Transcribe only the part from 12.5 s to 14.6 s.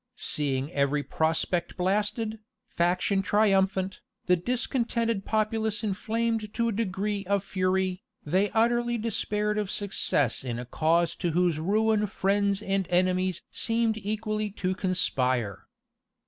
and enemies seemed equally